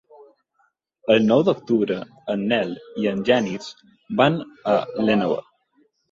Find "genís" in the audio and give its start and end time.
3.27-3.67